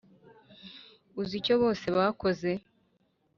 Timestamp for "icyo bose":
1.39-1.85